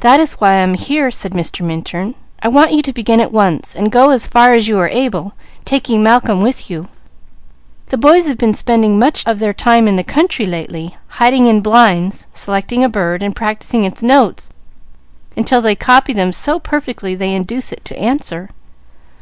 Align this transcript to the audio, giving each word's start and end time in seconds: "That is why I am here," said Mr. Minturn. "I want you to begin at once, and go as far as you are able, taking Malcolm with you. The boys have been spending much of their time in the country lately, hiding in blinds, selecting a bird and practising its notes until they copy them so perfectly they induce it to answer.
"That 0.00 0.20
is 0.20 0.34
why 0.34 0.50
I 0.50 0.56
am 0.56 0.74
here," 0.74 1.10
said 1.10 1.32
Mr. 1.32 1.62
Minturn. 1.64 2.14
"I 2.42 2.48
want 2.48 2.74
you 2.74 2.82
to 2.82 2.92
begin 2.92 3.18
at 3.18 3.32
once, 3.32 3.74
and 3.74 3.90
go 3.90 4.10
as 4.10 4.26
far 4.26 4.52
as 4.52 4.68
you 4.68 4.78
are 4.78 4.90
able, 4.90 5.32
taking 5.64 6.02
Malcolm 6.02 6.42
with 6.42 6.68
you. 6.68 6.88
The 7.86 7.96
boys 7.96 8.26
have 8.28 8.36
been 8.36 8.52
spending 8.52 8.98
much 8.98 9.26
of 9.26 9.38
their 9.38 9.54
time 9.54 9.88
in 9.88 9.96
the 9.96 10.04
country 10.04 10.44
lately, 10.44 10.98
hiding 11.16 11.46
in 11.46 11.62
blinds, 11.62 12.28
selecting 12.34 12.84
a 12.84 12.90
bird 12.90 13.22
and 13.22 13.34
practising 13.34 13.84
its 13.84 14.02
notes 14.02 14.50
until 15.34 15.62
they 15.62 15.74
copy 15.74 16.12
them 16.12 16.30
so 16.30 16.58
perfectly 16.58 17.14
they 17.14 17.32
induce 17.34 17.72
it 17.72 17.86
to 17.86 17.98
answer. 17.98 18.50